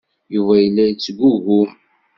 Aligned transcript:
Yuba 0.35 0.53
yella 0.63 0.83
yettgugum. 0.87 1.69